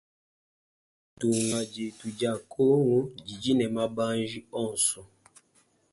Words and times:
Ditunga 1.17 1.59
dietu 1.71 2.05
dia 2.17 2.33
kongu 2.51 2.99
didi 3.25 3.51
ne 3.55 3.65
mabanji 3.75 4.39
onsu. 4.63 4.99